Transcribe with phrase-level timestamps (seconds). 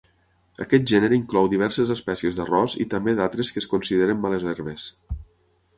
[0.63, 4.91] Aquest gènere inclou diverses espècies d'arròs i també d'altres que es consideren males herbes.